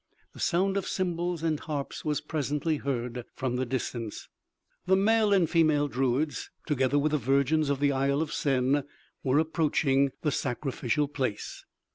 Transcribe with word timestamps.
The 0.33 0.39
sound 0.39 0.77
of 0.77 0.87
cymbals 0.87 1.43
and 1.43 1.59
harps 1.59 2.03
was 2.03 2.21
presently 2.21 2.77
heard 2.77 3.23
from 3.35 3.55
the 3.57 3.67
distance. 3.67 4.29
The 4.87 4.95
male 4.95 5.31
and 5.31 5.47
female 5.47 5.87
druids, 5.87 6.49
together 6.65 6.97
with 6.97 7.11
the 7.11 7.19
virgins 7.19 7.69
of 7.69 7.79
the 7.79 7.91
Isle 7.91 8.19
of 8.23 8.33
Sen 8.33 8.83
were 9.23 9.37
approaching 9.37 10.11
the 10.23 10.31
sacrificial 10.31 11.07
place. 11.07 11.65